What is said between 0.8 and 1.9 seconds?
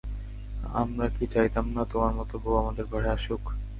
আমরা কি চাইতাম না